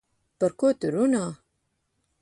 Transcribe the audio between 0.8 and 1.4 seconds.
runā?